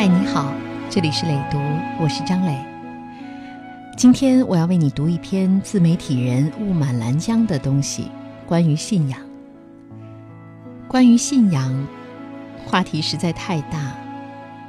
[0.00, 0.50] 嗨，你好，
[0.88, 1.58] 这里是磊读，
[2.00, 2.56] 我是张磊。
[3.98, 8.10] 今天我要为你读一篇自媒体人雾满拦江的东西，
[8.46, 9.20] 关于信仰。
[10.88, 11.86] 关于信仰，
[12.64, 13.92] 话题实在太大，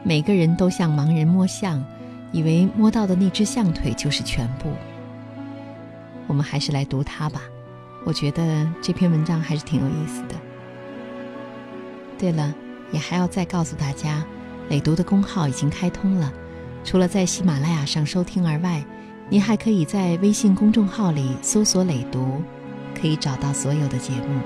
[0.04, 1.82] 每个人都像盲人摸象，
[2.34, 4.70] 以为摸到的那只象腿就是全部。
[6.28, 7.44] 我们还是来读它吧，
[8.06, 10.36] 我觉得这篇文章还是挺有意思的。
[12.20, 12.54] 对了，
[12.92, 14.26] 也还要再告诉大家。
[14.72, 16.32] 磊读的公号已经开通了，
[16.86, 18.82] 除了在喜马拉雅上收听而外，
[19.28, 22.42] 您还可以在微信公众号里搜索“磊读”，
[22.98, 24.40] 可以找到所有的节目。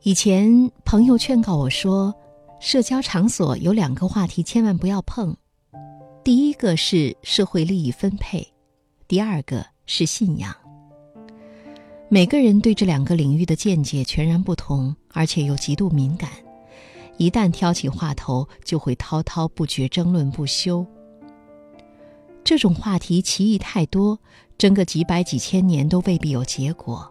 [0.00, 2.14] 以前朋友劝告我说。
[2.62, 5.34] 社交场所有两个话题千万不要碰，
[6.22, 8.46] 第一个是社会利益分配，
[9.08, 10.54] 第二个是信仰。
[12.08, 16.30] 每个人对这两个领域的见解全然不同，而且又极度敏感，
[17.16, 20.86] 一旦挑起话头，就会滔滔不绝，争论不休。
[22.44, 24.16] 这种话题歧义太多，
[24.56, 27.10] 争个几百几千年都未必有结果。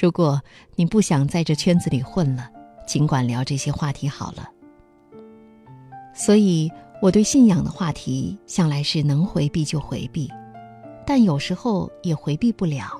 [0.00, 0.40] 如果
[0.74, 2.48] 你不想在这圈子里混了，
[2.88, 4.48] 尽管聊这些话题好了，
[6.14, 6.72] 所以
[7.02, 10.26] 我对信仰的话题向来是能回避就回避，
[11.06, 12.98] 但有时候也回避不了。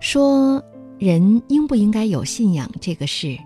[0.00, 0.60] 说
[0.98, 3.38] 人应不应该有信仰这个事，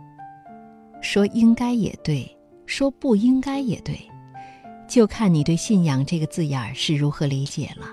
[1.03, 2.27] 说应该也对，
[2.65, 4.01] 说不应该也对，
[4.89, 7.87] 就看你对“信仰”这个字眼儿是如何理解了。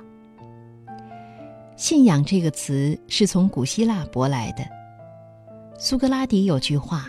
[1.75, 4.63] 信仰这个词是从古希腊舶来的。
[5.83, 7.07] 苏格拉底有句话：“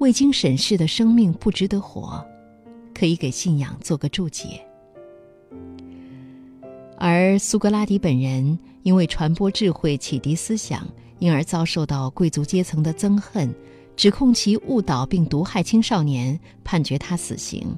[0.00, 2.26] 未经审视的生命不值得活”，
[2.94, 4.58] 可以给信仰做个注解。
[6.96, 10.88] 而苏格拉底本人因为传播智慧、启迪思想，
[11.18, 13.54] 因而遭受到贵族阶层的憎恨，
[13.96, 17.76] 指控其误导并毒害青少年，判决他死刑。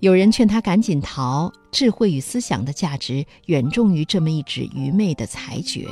[0.00, 5.86] 有人劝他赶紧逃，智慧与思想的价值远重于这么一纸愚昧的裁决。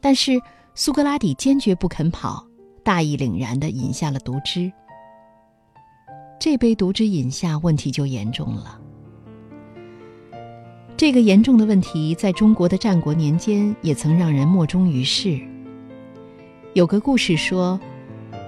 [0.00, 0.40] 但是。
[0.74, 2.44] 苏格拉底坚决不肯跑，
[2.82, 4.72] 大义凛然地饮下了毒汁。
[6.38, 8.80] 这杯毒汁饮下，问题就严重了。
[10.96, 15.38] 这个严重的问题，在中国的战国年间也曾让人莫衷于事。
[16.72, 17.78] 有个故事说，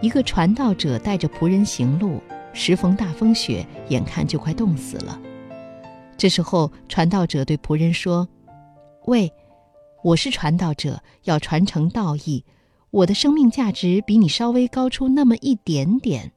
[0.00, 2.22] 一个传道者带着仆人行路，
[2.53, 5.21] 时逢大风雪，眼看就快冻死了。
[6.16, 8.27] 这时候，传道者对仆人说
[9.06, 9.31] ：“喂。”
[10.05, 12.45] 我是传道者，要传承道义。
[12.91, 16.33] 我的生命价值比你稍微高出那么一点点，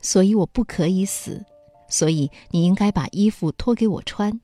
[0.00, 1.44] 所以我不可以死。
[1.88, 4.40] 所以你应该把衣服脱给我穿。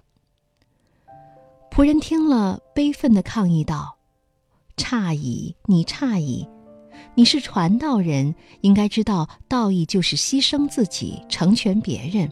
[1.71, 3.97] 仆人听了，悲愤地抗议道
[4.77, 6.47] ：“诧异，你诧异！
[7.15, 12.31] 你是传道人，应该知道道义就是牺牲自己，成全别人。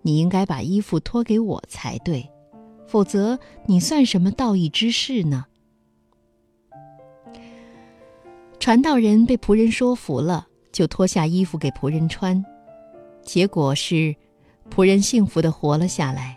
[0.00, 2.26] 你应该把衣服脱给我才对。”
[2.92, 5.46] 否则，你算什么道义之士呢？
[8.60, 12.44] 传道人被仆人说服了，就脱下衣服给仆人穿，
[13.22, 14.14] 结果是，
[14.70, 16.36] 仆人幸福的活了下来，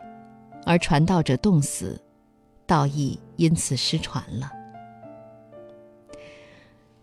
[0.65, 2.01] 而传道者冻死，
[2.65, 4.49] 道义因此失传了。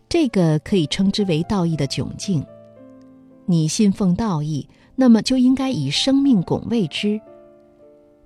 [0.09, 2.43] 这个可以称之为道义的窘境。
[3.45, 7.21] 你信奉道义，那么就应该以生命拱卫之。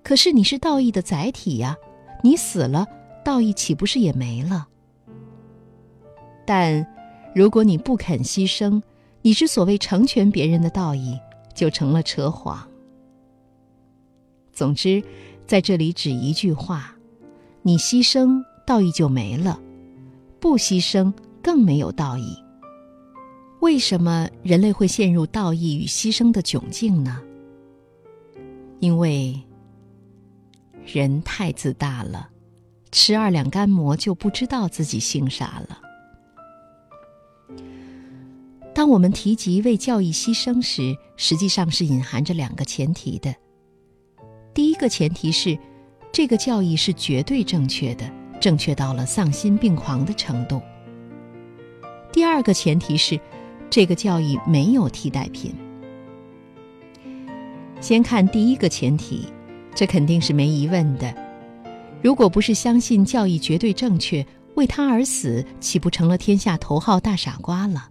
[0.06, 1.77] 可是你是道义的载体呀，
[2.22, 2.87] 你死了，
[3.25, 4.69] 道义岂不是也没了？
[6.47, 6.87] 但，
[7.34, 8.81] 如果你不肯牺牲，
[9.22, 11.19] 你之所谓成全别人的道义，
[11.56, 12.69] 就成了扯谎。
[14.53, 15.03] 总之，
[15.45, 16.95] 在这里只一句话：
[17.62, 19.59] 你牺牲，道义就没了；
[20.39, 21.12] 不牺牲，
[21.43, 22.41] 更没有道义。
[23.59, 27.21] 为什么人类会陷入道义与牺牲的窘境呢？
[28.78, 29.36] 因为。
[30.86, 32.30] 人太自大了，
[32.92, 35.80] 吃二两干馍就不知道自己姓啥了。
[38.72, 43.34] 当我们提及为教义牺牲时，实际上是隐含着两个前提的。
[44.54, 45.59] 第一个前提是，
[46.12, 48.09] 这个教义是绝对正确的，
[48.41, 50.62] 正确到了丧心病狂的程度。
[52.12, 53.18] 第二个前提是，
[53.68, 55.54] 这个教义没有替代品。
[57.80, 59.27] 先看第一个前提。
[59.77, 61.15] 这肯定是没疑问的。
[62.03, 67.91] 如果不是相信教义绝对正确，为他而死，岂不成了天下头号大傻瓜了？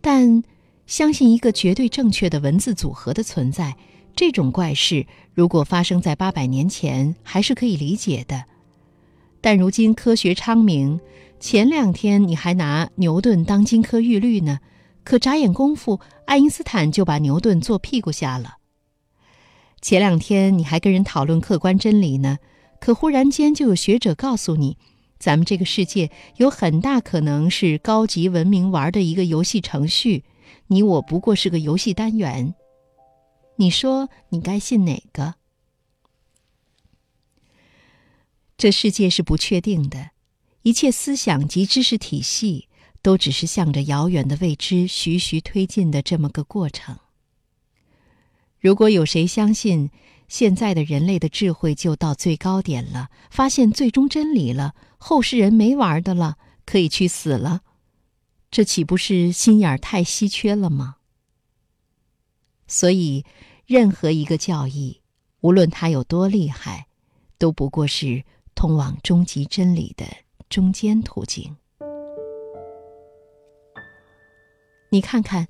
[0.00, 0.42] 但
[0.86, 3.76] 相信一个绝对正确的文字组合的存在，
[4.16, 8.44] 这种怪事如果发生在八百年前，还是可以理解的。
[9.40, 10.98] 但如今科学昌明，
[11.38, 14.58] 前两天你还拿牛顿当金科玉律呢，
[15.04, 18.56] 可眨眼功夫，爱因斯坦就把牛顿坐屁股下了。
[19.80, 22.38] 前两天你还跟人讨论客观真理呢，
[22.80, 24.76] 可忽然间就有学者告诉你，
[25.18, 30.24] 咱们这个世界有很大可能是高级文明玩的一个游戏程序，
[30.66, 32.54] 你我不过是个游戏单元。
[33.56, 35.34] 你说你该信哪个？
[38.56, 40.10] 这世界是不确定的，
[40.62, 42.68] 一切思想及知识体系
[43.00, 46.98] 都只是向着遥远的未知徐徐推进的这么个过程。
[48.60, 49.90] 如果有谁相信
[50.28, 57.62] 现在的人类的智慧就到最高点了，发现最终真理了，后世人没玩的了，可以去死了，
[58.50, 60.96] 这岂不是心眼儿太稀缺了吗？
[62.66, 63.24] 所以，
[63.66, 65.00] 任何一个教义，
[65.40, 66.86] 无论它有多厉害，
[67.38, 68.24] 都不过是。
[68.54, 70.04] 通往终极真理的
[70.50, 71.56] 中间途径。
[74.90, 75.46] 你看看，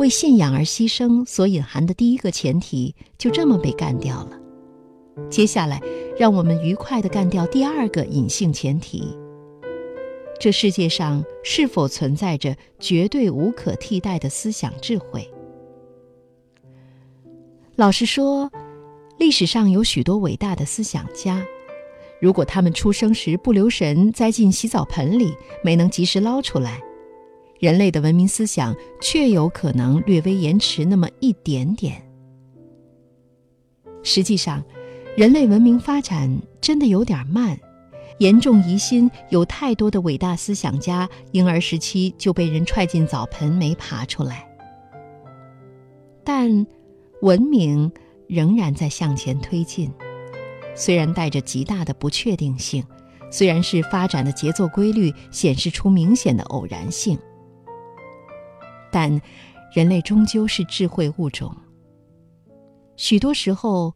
[0.00, 4.40] 为信仰而牺牲所隐含的第一个前提，就这么被干掉了。
[5.28, 5.78] 接下来，
[6.18, 9.14] 让我们愉快的干掉第二个隐性前提：
[10.40, 15.30] 这世界上是否存在着绝对无可替代的思想智慧？
[17.76, 18.50] 老实说，
[19.18, 21.44] 历史上有许多伟大的思想家。
[22.22, 26.80] 如果他们出生时不留神栽进洗澡盆里，没能及时捞出来，
[27.60, 32.02] 人类的文明思想确有可能略微延迟那么一点点。
[34.02, 34.64] 实际上，
[35.14, 37.60] 人类文明发展真的有点慢，
[38.18, 44.48] 严重疑心有太多的伟大思想家婴儿时期就被人踹进澡盆没爬出来。
[46.24, 46.66] 但，
[47.20, 47.92] 文明
[48.26, 49.92] 仍然在向前推进。
[50.74, 52.82] 虽然带着极大的不确定性，
[53.30, 57.18] 虽然是发展的节奏规律显示出明显的偶然性，
[58.90, 59.20] 但
[59.72, 61.54] 人类终究是智慧物种。
[62.96, 63.94] 许多时候，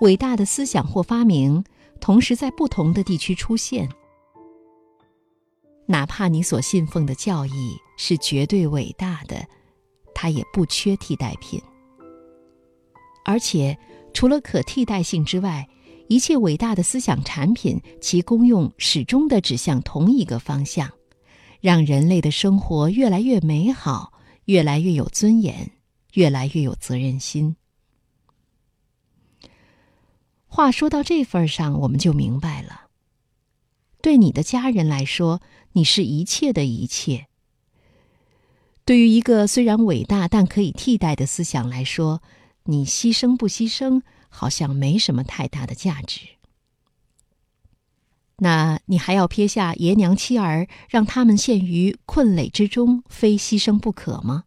[0.00, 1.64] 伟大的思想或发明
[2.00, 3.88] 同时在不同的地区出现，
[5.86, 9.46] 哪怕你所信奉的教义是绝对伟大的，
[10.14, 11.60] 它也不缺替代品。
[13.24, 13.76] 而且，
[14.14, 15.68] 除了可替代性之外，
[16.08, 20.88] 一切伟大的思想产品，其功用始终的指向同一个方向，
[21.60, 24.12] 让人类的生活越来越美好，
[24.46, 25.70] 越来越有尊严，
[26.14, 27.54] 越来越有责任心。
[30.46, 32.88] 话说到这份上，我们就明白了：
[34.00, 37.26] 对你的家人来说，你是一切的一切；
[38.84, 42.22] 对于一个虽然伟大但可以替代的思想来说，
[42.64, 44.02] 你牺牲不牺牲？
[44.28, 46.35] 好像没什么太大的价值。
[48.38, 54.44] 那你还要撇下爷娘妻儿，让他们陷于困累之中，非牺牲不可吗？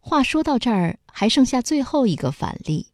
[0.00, 2.86] 话说到这儿，还剩下最后一个反例。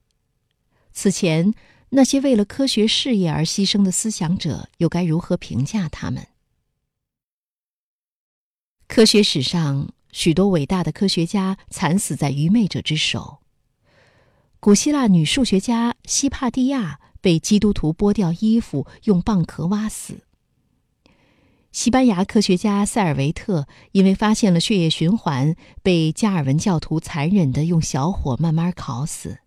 [0.93, 1.55] 此前
[1.91, 6.27] 那些为了科学事业而牺牲的思想者，又该如何评价他们？
[8.89, 13.39] 科学史上许多伟大的科学家惨死在愚昧者之手。
[14.59, 20.25] 古希腊女数学家希帕蒂亚被基督徒剥掉衣服，用蚌壳挖死。
[21.71, 29.39] 西班牙科学家塞尔维特因为发现了血液循环，被加尔文教徒残忍地用小火慢慢烤死。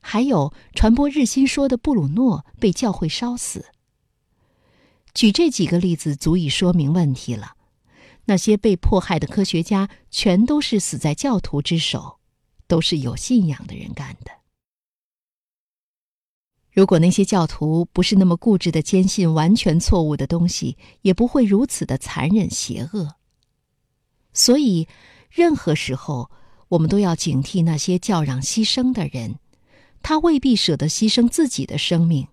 [0.00, 3.64] 还有传播日心说的布鲁诺被教会烧死。
[5.14, 7.54] 举这几个例子足以说明问题了：
[8.26, 12.18] 那些被迫害的科学家全都是死在教徒之手。
[12.68, 14.30] 都是有信仰的人干的。
[16.70, 23.16] 如果那些教徒不是那么固执的坚信完全错误的东西，也不会如此的残忍邪恶。
[24.32, 24.86] 所以，
[25.30, 26.30] 任何时候
[26.68, 29.40] 我们都要警惕那些叫嚷牺牲的人，
[30.02, 32.28] 他未必舍得牺牲自己的生命，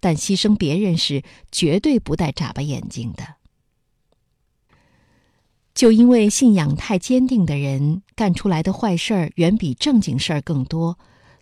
[0.00, 1.22] 但牺牲别人时
[1.52, 3.34] 绝对不带眨巴眼睛的。
[5.74, 10.98] 就因为信仰太坚定的人干出来的坏事儿远比正经事儿更多，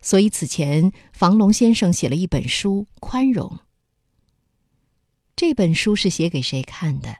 [0.07, 3.49] 所以此前房龙先生写了一本书《宽容》。
[5.35, 7.17] 这本书是写给谁看的？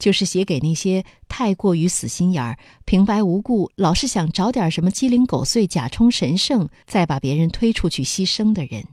[0.00, 8.84] 就是写给那些太过于死心眼儿、平白无故老是想找点什么鸡零狗碎假充神圣，再把别人推出去牺牲的人。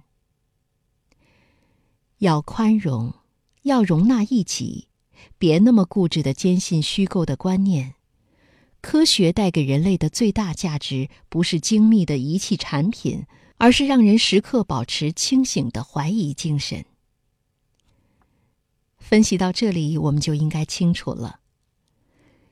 [2.19, 3.15] 要宽容，
[3.63, 4.87] 要容纳一己。
[5.39, 7.95] 别那么固执的坚信虚构的观念。
[8.81, 13.25] 科学带给人类的最大价值，不是精密的仪器产品，
[13.57, 16.85] 而是让人时刻保持清醒的怀疑精神。
[18.97, 21.39] 分析到这里，我们就应该清楚了：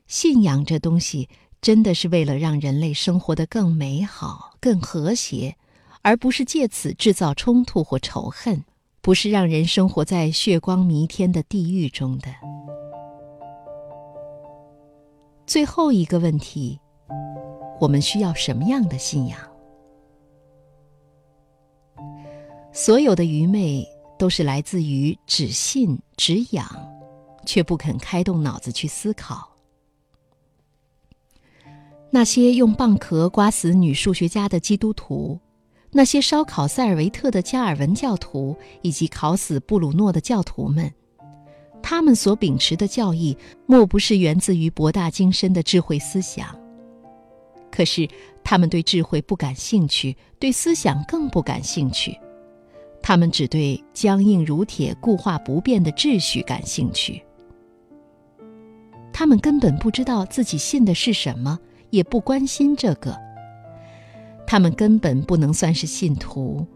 [0.07, 1.29] 信仰这东西，
[1.61, 5.55] 真的是为了让人类生活得更美好、更和谐，
[6.01, 8.65] 而不是借此制造冲突或仇恨，
[9.01, 12.33] 不是让人生活在血光弥天的地狱中的。
[15.47, 16.77] 最后一个问题，
[17.79, 19.39] 我们需要什么样的信仰？
[22.73, 23.87] 所有的愚昧
[24.19, 26.67] 都是来自于只信只仰，
[27.45, 29.49] 却不肯开动脑子去思考。
[32.09, 35.39] 那些用蚌壳刮死女数学家的基督徒，
[35.91, 40.93] 那些烧烤塞尔维特的加尔文教徒，以及烤死布鲁诺的教徒们。
[41.89, 46.53] 他们所秉持的教义，莫不是源自于博大精深的智慧思想。
[47.71, 48.05] 可是，
[48.43, 52.19] 他们对智慧不感兴趣，对思想更不感兴趣。
[53.01, 57.23] 他们只对僵硬如铁、固化不变的秩序感兴趣。
[59.13, 61.57] 他们根本不知道自己信的是什么，
[61.91, 63.17] 也不关心这个。
[64.45, 66.67] 他们根本不能算是信徒，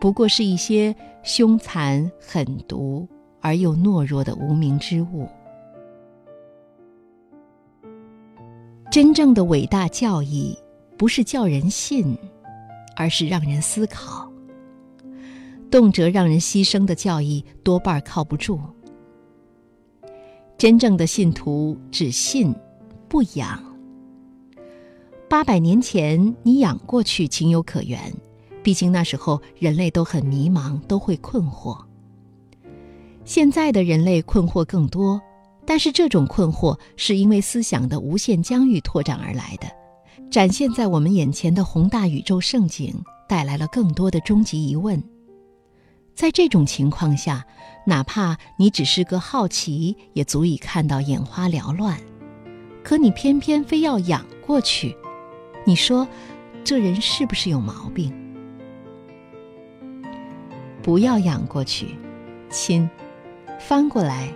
[0.00, 0.94] 不过是一些
[1.24, 3.08] 凶残狠毒。
[3.44, 5.28] 而又懦弱的无名之物。
[8.90, 10.58] 真正的伟大教义，
[10.96, 12.16] 不是叫人信，
[12.96, 14.32] 而是让人思考。
[15.70, 18.58] 动辄让人牺牲的教义，多半靠不住。
[20.56, 22.54] 真正的信徒只信，
[23.08, 23.62] 不养。
[25.28, 28.00] 八百年前你养过去，情有可原。
[28.62, 31.76] 毕竟那时候人类都很迷茫，都会困惑。
[33.24, 35.20] 现在的人类困惑更多，
[35.66, 39.66] 但是这种困惑是因为思想的无限疆域拓展而来的，
[40.30, 42.94] 展现在我们眼前的宏大宇宙盛景
[43.26, 45.02] 带来了更多的终极疑问。
[46.14, 47.44] 在这种情况下，
[47.86, 51.98] 哪怕你只是个好奇，也足以看到眼花缭乱。
[52.84, 54.94] 可你偏偏非要仰过去，
[55.64, 56.06] 你说，
[56.62, 58.12] 这人是不是有毛病？
[60.82, 61.96] 不要仰过去，
[62.50, 62.88] 亲。
[63.66, 64.30] 翻过来，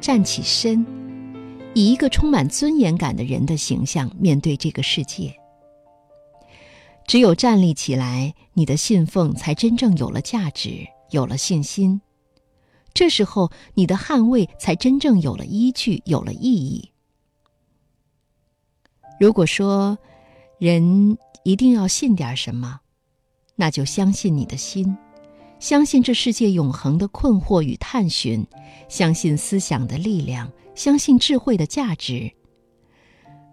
[0.00, 0.84] 站起身，
[1.72, 5.32] 以一个充满尊严感的人的形象面对这个世界。
[7.06, 12.00] 只有站立起来，你的信奉才真正有了价值，有了信心。
[12.92, 16.90] 这时候，你的捍卫才真正有了依据，有了意义。
[19.20, 19.96] 如果说，
[20.58, 22.80] 人一定要信点什么，
[23.54, 24.96] 那就相信你的心。
[25.62, 28.44] 相信这世界永恒的困惑与探寻，
[28.88, 32.28] 相信思想的力量，相信智慧的价值。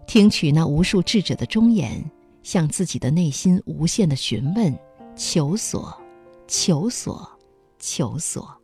[0.08, 2.04] 听取那无数智者的忠言，
[2.42, 4.76] 向自己的内心无限的询问、
[5.14, 5.96] 求索、
[6.48, 7.30] 求索、
[7.78, 8.60] 求索。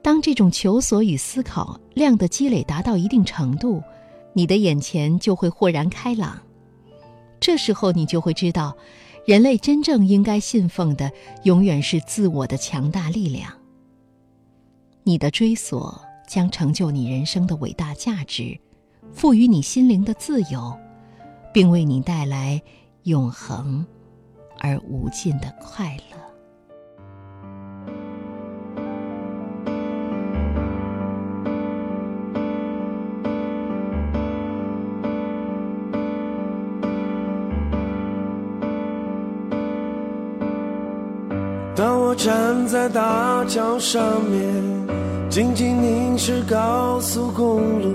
[0.00, 3.82] 当这种求索与思考量的积累达到一定程度，
[4.32, 6.40] 你的眼前就会豁然开朗。
[7.38, 8.74] 这时候，你就会知道。
[9.26, 11.10] 人类真正应该信奉的，
[11.44, 13.50] 永远是自我的强大力量。
[15.02, 18.58] 你的追索将成就你人生的伟大价值，
[19.12, 20.78] 赋予你心灵的自由，
[21.52, 22.60] 并为你带来
[23.04, 23.86] 永恒
[24.58, 26.33] 而无尽的快乐。
[41.76, 44.46] 当我站在大桥上面，
[45.28, 47.92] 静静凝视高速公路，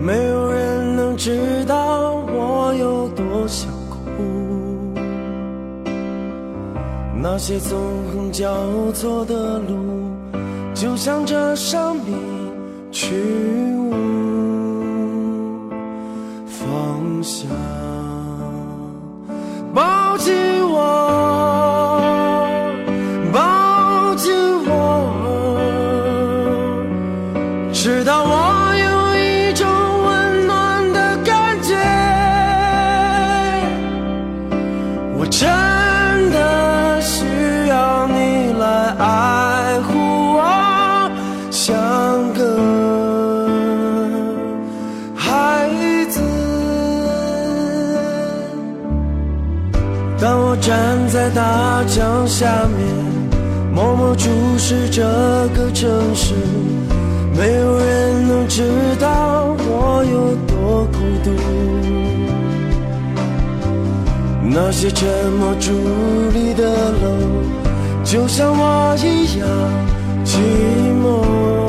[0.00, 3.96] 没有人能知道我有多想哭。
[7.20, 7.76] 那些纵
[8.12, 8.48] 横交
[8.94, 9.74] 错的路，
[10.72, 12.14] 就像这生命
[12.92, 13.16] 去
[13.76, 13.90] 无
[16.46, 17.50] 方向。
[19.74, 20.32] 抱紧
[53.76, 55.02] 默默注视这
[55.54, 56.32] 个城市，
[57.36, 58.62] 没有人能知
[58.98, 61.30] 道我有多孤独。
[64.42, 65.72] 那些沉默伫
[66.32, 66.64] 立的
[67.02, 67.04] 楼，
[68.02, 69.46] 就像我一样
[70.24, 70.38] 寂
[71.02, 71.65] 寞。